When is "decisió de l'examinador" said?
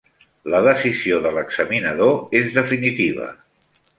0.67-2.17